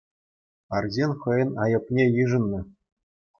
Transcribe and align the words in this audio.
Арҫын 0.77 1.11
хӑйӗн 1.25 1.51
айӑпне 1.67 2.05
йышӑннӑ. 2.15 2.61